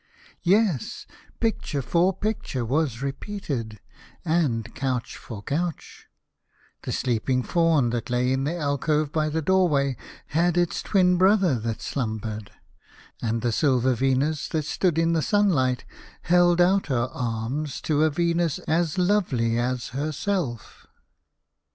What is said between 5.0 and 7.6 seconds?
for couch. The sleeping